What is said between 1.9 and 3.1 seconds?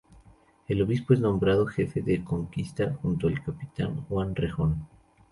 de la conquista